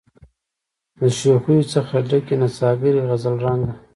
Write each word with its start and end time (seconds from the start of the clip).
د 0.97 0.99
شوخیو 1.17 1.69
څخه 1.73 1.95
ډکي 2.09 2.35
نڅاګرې 2.41 3.01
غزل 3.07 3.35
رنګه 3.45 3.71